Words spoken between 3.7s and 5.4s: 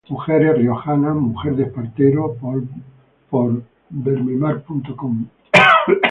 Bermemar.com.